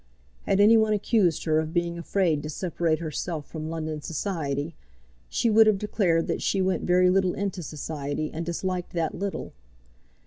[0.47, 4.73] Had any one accused her of being afraid to separate herself from London society,
[5.29, 9.53] she would have declared that she went very little into society and disliked that little.